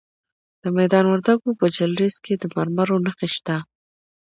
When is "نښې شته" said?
3.05-3.55